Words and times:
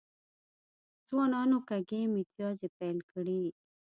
ځوانانو 1.07 1.59
کږې 1.69 2.01
میتیازې 2.15 2.67
پیل 2.77 2.97
کړي. 3.11 3.41